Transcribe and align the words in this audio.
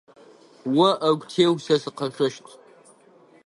О 0.87 0.89
ӏэгу 0.99 1.25
теу, 1.31 1.53
сэ 1.65 1.75
сыкъэшъощт. 1.81 2.45